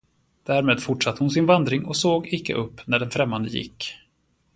Därmed 0.47 0.81
fortsatte 0.81 1.19
hon 1.23 1.29
sin 1.31 1.45
vandring 1.45 1.85
och 1.85 1.95
såg 1.97 2.27
icke 2.33 2.53
upp, 2.53 2.87
när 2.87 2.99
den 2.99 3.11
främmande 3.11 3.49
gick. 3.49 3.93